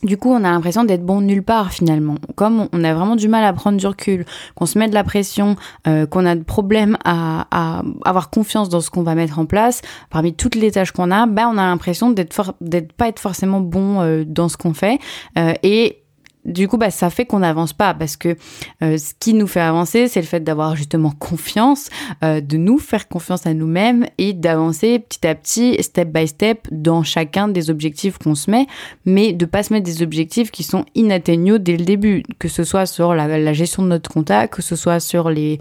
[0.04, 2.16] du coup, on a l'impression d'être bon nulle part finalement.
[2.36, 5.04] Comme on a vraiment du mal à prendre du recul, qu'on se met de la
[5.04, 5.56] pression,
[5.88, 9.46] euh, qu'on a de problèmes à, à, avoir confiance dans ce qu'on va mettre en
[9.46, 13.20] place, parmi toutes les tâches qu'on a, ben on a l'impression d'être d'être pas être
[13.20, 15.00] forcément bon euh, dans ce qu'on fait.
[15.38, 16.01] Euh, et
[16.46, 18.36] du coup, bah, ça fait qu'on n'avance pas parce que
[18.84, 21.90] euh, ce qui nous fait avancer, c'est le fait d'avoir justement confiance,
[22.24, 26.68] euh, de nous faire confiance à nous-mêmes et d'avancer petit à petit, step by step,
[26.72, 28.66] dans chacun des objectifs qu'on se met,
[29.06, 32.64] mais de pas se mettre des objectifs qui sont inatteignables dès le début, que ce
[32.64, 35.60] soit sur la, gestion de notre contact, que ce soit sur les,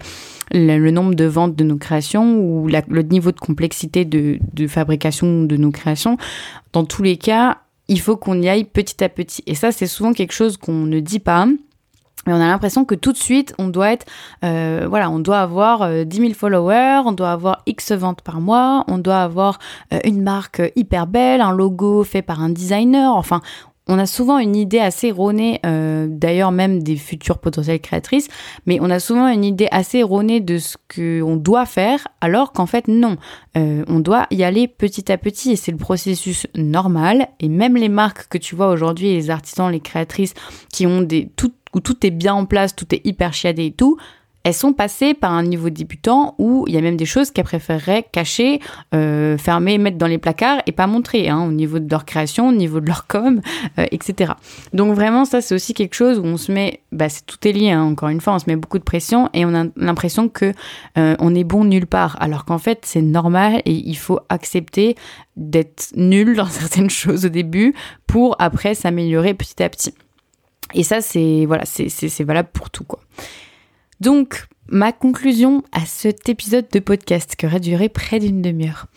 [0.51, 5.43] le, nombre de ventes de nos créations ou le niveau de complexité de, de fabrication
[5.43, 6.17] de nos créations.
[6.73, 7.59] Dans tous les cas,
[7.91, 9.43] il faut qu'on y aille petit à petit.
[9.47, 11.45] Et ça, c'est souvent quelque chose qu'on ne dit pas.
[12.25, 14.05] Mais on a l'impression que tout de suite, on doit être,
[14.45, 18.39] euh, voilà, on doit avoir 10 euh, 000 followers, on doit avoir X ventes par
[18.39, 19.59] mois, on doit avoir
[19.93, 23.13] euh, une marque hyper belle, un logo fait par un designer.
[23.13, 23.41] Enfin,
[23.87, 28.27] on a souvent une idée assez erronée, euh, d'ailleurs même des futures potentielles créatrices,
[28.65, 32.67] mais on a souvent une idée assez erronée de ce qu'on doit faire, alors qu'en
[32.67, 33.17] fait non,
[33.57, 37.27] euh, on doit y aller petit à petit et c'est le processus normal.
[37.39, 40.35] Et même les marques que tu vois aujourd'hui, les artisans, les créatrices
[40.71, 43.71] qui ont des tout où tout est bien en place, tout est hyper chiadé et
[43.71, 43.97] tout,
[44.43, 47.45] elles sont passées par un niveau débutant où il y a même des choses qu'elles
[47.45, 48.59] préféreraient cacher,
[48.93, 52.49] euh, fermer, mettre dans les placards et pas montrer hein, au niveau de leur création,
[52.49, 53.41] au niveau de leur com,
[53.77, 54.33] euh, etc.
[54.73, 57.51] Donc vraiment, ça c'est aussi quelque chose où on se met, bah, c'est tout est
[57.51, 57.71] lié.
[57.71, 60.53] Hein, encore une fois, on se met beaucoup de pression et on a l'impression que
[60.97, 64.95] euh, on est bon nulle part, alors qu'en fait c'est normal et il faut accepter
[65.35, 67.73] d'être nul dans certaines choses au début
[68.07, 69.93] pour après s'améliorer petit à petit.
[70.73, 72.99] Et ça, c'est voilà, c'est valable pour tout quoi.
[74.01, 78.87] Donc, ma conclusion à cet épisode de podcast qui aurait duré près d'une demi-heure.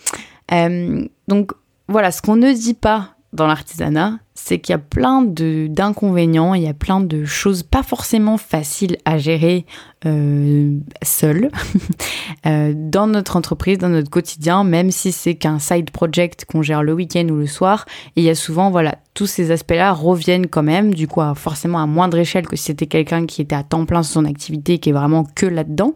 [0.50, 1.52] Euh, donc,
[1.88, 6.62] voilà, ce qu'on ne dit pas dans l'artisanat, c'est qu'il y a plein d'inconvénients, il
[6.62, 9.64] y a plein de choses pas forcément faciles à gérer
[10.06, 11.50] euh, seul
[12.46, 16.82] euh, dans notre entreprise, dans notre quotidien, même si c'est qu'un side project qu'on gère
[16.82, 17.86] le week-end ou le soir.
[18.16, 21.78] Et il y a souvent, voilà, tous ces aspects-là reviennent quand même, du coup, forcément
[21.78, 24.78] à moindre échelle que si c'était quelqu'un qui était à temps plein sur son activité,
[24.78, 25.94] qui est vraiment que là-dedans.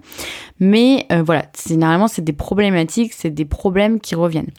[0.61, 4.53] Mais euh, voilà, généralement, c'est des problématiques, c'est des problèmes qui reviennent.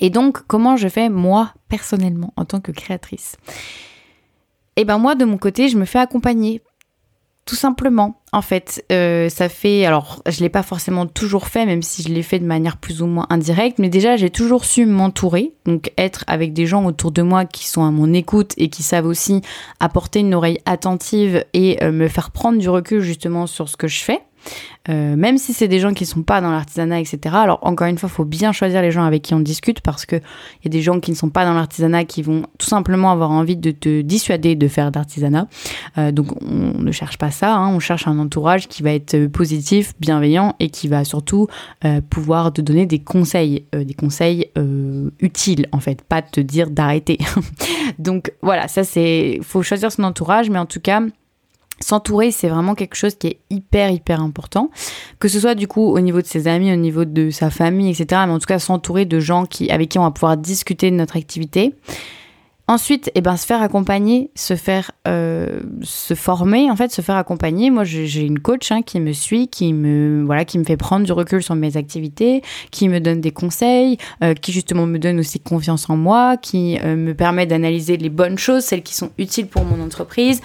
[0.00, 3.36] Et donc, comment je fais moi personnellement en tant que créatrice?
[4.76, 6.62] Eh ben moi, de mon côté, je me fais accompagner.
[7.46, 11.82] Tout simplement, en fait, euh, ça fait, alors je l'ai pas forcément toujours fait, même
[11.82, 14.86] si je l'ai fait de manière plus ou moins indirecte, mais déjà j'ai toujours su
[14.86, 18.70] m'entourer, donc être avec des gens autour de moi qui sont à mon écoute et
[18.70, 19.42] qui savent aussi
[19.78, 23.88] apporter une oreille attentive et euh, me faire prendre du recul justement sur ce que
[23.88, 24.22] je fais.
[24.90, 27.34] Euh, même si c'est des gens qui sont pas dans l'artisanat, etc.
[27.36, 30.04] Alors encore une fois, il faut bien choisir les gens avec qui on discute parce
[30.04, 32.66] que il y a des gens qui ne sont pas dans l'artisanat qui vont tout
[32.66, 35.48] simplement avoir envie de te dissuader de faire d'artisanat.
[35.96, 37.74] Euh, donc on ne cherche pas ça, hein.
[37.74, 41.46] on cherche un entourage qui va être positif, bienveillant et qui va surtout
[41.84, 44.50] euh, pouvoir te donner des conseils, des conseils
[45.20, 47.18] utiles en fait, pas te dire d'arrêter.
[47.98, 51.00] donc voilà, ça c'est, faut choisir son entourage, mais en tout cas
[51.80, 54.70] S'entourer, c'est vraiment quelque chose qui est hyper, hyper important.
[55.18, 57.90] Que ce soit du coup au niveau de ses amis, au niveau de sa famille,
[57.90, 58.22] etc.
[58.26, 60.96] Mais en tout cas, s'entourer de gens qui, avec qui on va pouvoir discuter de
[60.96, 61.74] notre activité.
[62.66, 67.16] Ensuite, eh ben, se faire accompagner, se faire euh, se former, en fait, se faire
[67.16, 67.68] accompagner.
[67.68, 71.04] Moi, j'ai une coach hein, qui me suit, qui me voilà, qui me fait prendre
[71.04, 75.20] du recul sur mes activités, qui me donne des conseils, euh, qui justement me donne
[75.20, 79.10] aussi confiance en moi, qui euh, me permet d'analyser les bonnes choses, celles qui sont
[79.18, 80.40] utiles pour mon entreprise,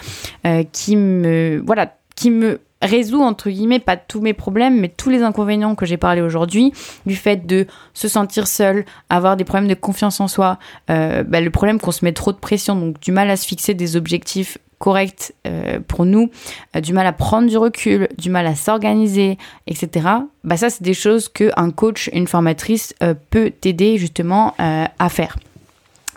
[0.73, 5.21] qui me voilà, qui me résout entre guillemets pas tous mes problèmes mais tous les
[5.21, 6.73] inconvénients que j'ai parlé aujourd'hui
[7.05, 11.41] du fait de se sentir seul avoir des problèmes de confiance en soi euh, bah,
[11.41, 13.97] le problème qu'on se met trop de pression donc du mal à se fixer des
[13.97, 16.29] objectifs corrects euh, pour nous
[16.75, 19.37] euh, du mal à prendre du recul du mal à s'organiser
[19.67, 20.07] etc
[20.45, 22.93] bah ça c'est des choses que un coach une formatrice
[23.29, 25.37] peut t'aider justement à faire.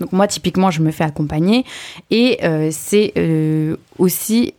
[0.01, 1.64] Donc moi typiquement je me fais accompagner
[2.11, 2.38] et
[2.70, 3.12] c'est
[3.98, 4.55] aussi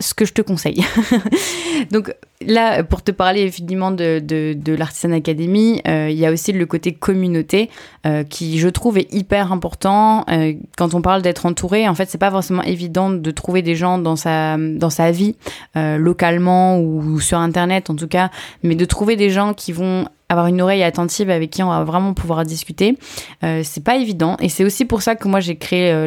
[0.00, 0.84] ce que je te conseille.
[1.90, 6.32] Donc là, pour te parler évidemment de, de, de l'Artisan Academy, euh, il y a
[6.32, 7.70] aussi le côté communauté
[8.06, 10.24] euh, qui, je trouve, est hyper important.
[10.30, 13.74] Euh, quand on parle d'être entouré, en fait, c'est pas forcément évident de trouver des
[13.74, 15.36] gens dans sa, dans sa vie,
[15.74, 18.30] localement ou sur Internet en tout cas,
[18.62, 21.84] mais de trouver des gens qui vont avoir une oreille attentive avec qui on va
[21.84, 22.98] vraiment pouvoir discuter.
[23.44, 26.06] Euh, c'est pas évident et c'est aussi pour ça que moi j'ai créé euh,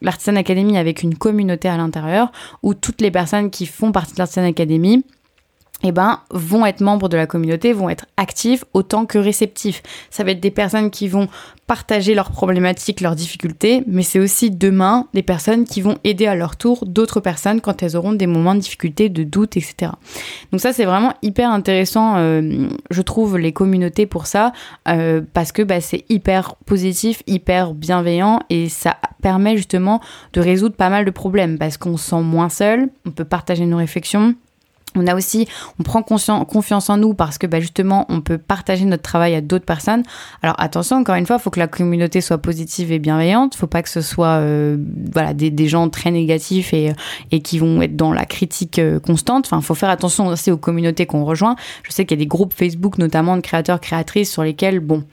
[0.00, 2.30] l'Artisan Academy avec une communauté à l'intérieur
[2.62, 5.04] où toutes les personnes qui font partie de l'Artisan Academy
[5.88, 9.82] eh ben, vont être membres de la communauté, vont être actifs autant que réceptifs.
[10.10, 11.28] Ça va être des personnes qui vont
[11.66, 16.34] partager leurs problématiques, leurs difficultés, mais c'est aussi demain des personnes qui vont aider à
[16.34, 19.92] leur tour d'autres personnes quand elles auront des moments de difficulté, de doute, etc.
[20.52, 24.52] Donc ça, c'est vraiment hyper intéressant, euh, je trouve, les communautés pour ça,
[24.88, 30.00] euh, parce que bah, c'est hyper positif, hyper bienveillant, et ça permet justement
[30.34, 33.66] de résoudre pas mal de problèmes, parce qu'on se sent moins seul, on peut partager
[33.66, 34.34] nos réflexions,
[34.96, 35.46] on a aussi,
[35.78, 39.40] on prend confiance en nous parce que bah, justement, on peut partager notre travail à
[39.40, 40.02] d'autres personnes.
[40.42, 43.54] Alors attention, encore une fois, il faut que la communauté soit positive et bienveillante.
[43.54, 44.76] Il faut pas que ce soit euh,
[45.12, 46.92] voilà des, gens très négatifs et,
[47.32, 49.46] et qui vont être dans la critique euh, constante.
[49.46, 51.56] Enfin, il faut faire attention aussi aux communautés qu'on rejoint.
[51.82, 55.04] Je sais qu'il y a des groupes Facebook, notamment de créateurs créatrices, sur lesquels bon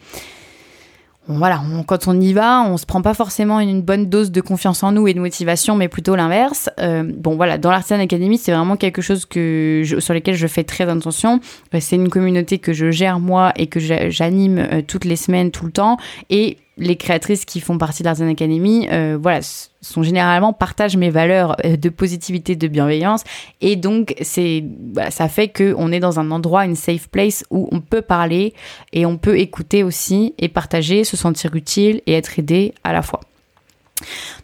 [1.28, 4.84] voilà, quand on y va, on se prend pas forcément une, bonne dose de confiance
[4.84, 6.70] en nous et de motivation, mais plutôt l'inverse.
[6.80, 10.66] Euh, bon, voilà, dans l'Artisan Academy, c'est vraiment quelque chose que sur lequel je fais
[10.66, 11.40] très attention.
[11.74, 15.52] Euh, c'est une communauté que je gère moi et que j'anime euh, toutes les semaines,
[15.52, 15.98] tout le temps.
[16.30, 19.40] Et les créatrices qui font partie de l'Artisan Academy, euh, voilà,
[19.82, 23.24] sont généralement partagent mes valeurs euh, de positivité, de bienveillance,
[23.62, 24.64] et donc c'est,
[25.10, 28.54] ça fait que on est dans un endroit, une safe place où on peut parler
[28.92, 33.02] et on peut écouter aussi et partager, se sentir utile et être aidé à la
[33.02, 33.22] fois.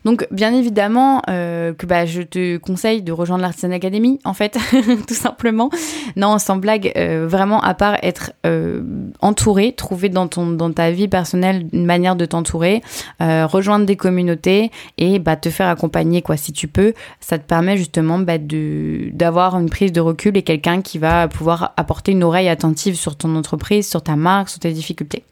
[0.05, 4.57] Donc bien évidemment euh, que bah, je te conseille de rejoindre l'Artisan Academy en fait,
[5.07, 5.69] tout simplement.
[6.15, 8.81] Non, sans blague, euh, vraiment à part être euh,
[9.21, 12.81] entouré, trouver dans, ton, dans ta vie personnelle une manière de t'entourer,
[13.19, 17.77] rejoindre des communautés et bah, te faire accompagner quoi si tu peux, ça te permet
[17.77, 22.49] justement bah, d'avoir une prise de recul et quelqu'un qui va pouvoir apporter une oreille
[22.49, 25.23] attentive sur ton entreprise, sur ta marque, sur tes difficultés.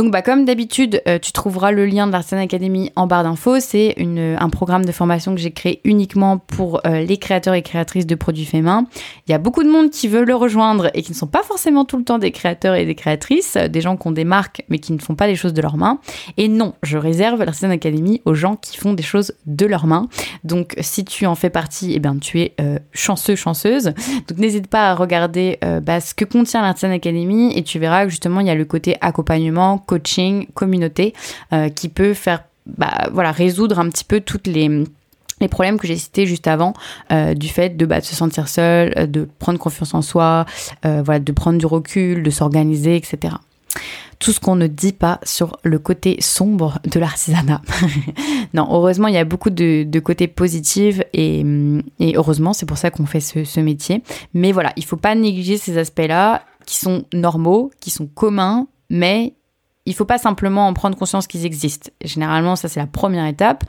[0.00, 3.60] Donc, bah, comme d'habitude, euh, tu trouveras le lien de l'Artisan Academy en barre d'infos.
[3.60, 8.06] C'est un programme de formation que j'ai créé uniquement pour euh, les créateurs et créatrices
[8.06, 8.86] de produits faits main.
[9.28, 11.42] Il y a beaucoup de monde qui veut le rejoindre et qui ne sont pas
[11.42, 14.24] forcément tout le temps des créateurs et des créatrices, euh, des gens qui ont des
[14.24, 15.98] marques mais qui ne font pas les choses de leurs mains.
[16.38, 20.08] Et non, je réserve l'Artisan Academy aux gens qui font des choses de leurs mains.
[20.44, 22.54] Donc, si tu en fais partie, eh bien, tu es
[22.92, 23.92] chanceux, chanceuse.
[24.28, 28.10] Donc, n'hésite pas à regarder bah, ce que contient l'Artisan Academy et tu verras que
[28.10, 31.14] justement, il y a le côté accompagnement, coaching, communauté,
[31.52, 34.84] euh, qui peut faire bah, voilà, résoudre un petit peu toutes les
[35.40, 36.74] les problèmes que j'ai cités juste avant,
[37.10, 40.44] euh, du fait de, bah, se sentir seul, euh, de prendre confiance en soi,
[40.82, 43.36] voilà, de prendre du recul, de s'organiser, etc.
[44.18, 47.62] Tout ce qu'on ne dit pas sur le côté sombre de l'artisanat.
[48.54, 51.42] non, heureusement, il y a beaucoup de, de côtés positifs et,
[52.00, 54.02] et heureusement, c'est pour ça qu'on fait ce, ce, métier.
[54.34, 59.32] Mais voilà, il faut pas négliger ces aspects-là qui sont normaux, qui sont communs, mais
[59.86, 61.90] il faut pas simplement en prendre conscience qu'ils existent.
[62.04, 63.64] Généralement, ça c'est la première étape.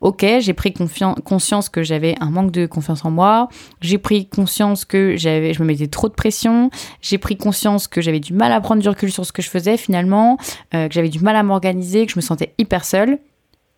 [0.00, 3.48] Ok, j'ai pris conscience que j'avais un manque de confiance en moi.
[3.80, 6.70] J'ai pris conscience que j'avais, je me mettais trop de pression.
[7.00, 9.50] J'ai pris conscience que j'avais du mal à prendre du recul sur ce que je
[9.50, 10.38] faisais finalement,
[10.72, 13.18] euh, que j'avais du mal à m'organiser, que je me sentais hyper seule.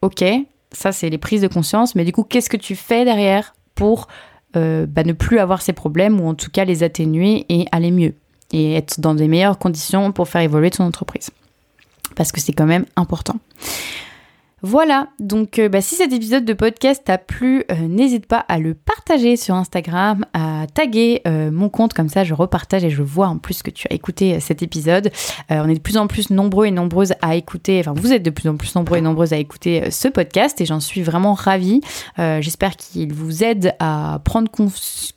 [0.03, 0.23] Ok,
[0.73, 1.95] ça c'est les prises de conscience.
[1.95, 4.07] Mais du coup, qu'est-ce que tu fais derrière pour
[4.57, 7.91] euh, bah, ne plus avoir ces problèmes ou en tout cas les atténuer et aller
[7.91, 8.15] mieux
[8.53, 11.31] et être dans des meilleures conditions pour faire évoluer ton entreprise?
[12.17, 13.37] Parce que c'est quand même important.
[14.63, 18.59] Voilà, donc euh, bah, si cet épisode de podcast t'a plu, euh, n'hésite pas à
[18.59, 23.03] le partager sur Instagram, à taguer euh, mon compte, comme ça je repartage et je
[23.03, 25.11] vois en plus que tu as écouté cet épisode.
[25.49, 28.29] on est de plus en plus nombreux et nombreuses à écouter, enfin vous êtes de
[28.29, 31.81] plus en plus nombreux et nombreuses à écouter ce podcast et j'en suis vraiment ravie.
[32.19, 34.51] J'espère qu'il vous aide à prendre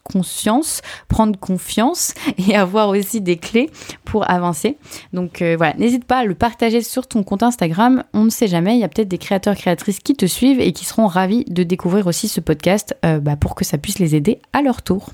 [0.03, 3.69] conscience, prendre confiance et avoir aussi des clés
[4.05, 4.77] pour avancer.
[5.11, 8.75] Donc voilà, n'hésite pas à le partager sur ton compte Instagram, on ne sait jamais,
[8.75, 11.63] il y a peut-être des créateurs, créatrices qui te suivent et qui seront ravis de
[11.63, 15.09] découvrir aussi ce podcast euh, bah, pour que ça puisse les aider à leur tour.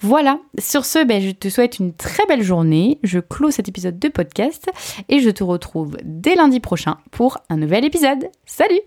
[0.00, 2.98] Voilà, sur ce, ben, je te souhaite une très belle journée.
[3.04, 4.68] Je clôt cet épisode de podcast
[5.08, 8.28] et je te retrouve dès lundi prochain pour un nouvel épisode.
[8.44, 8.80] Salut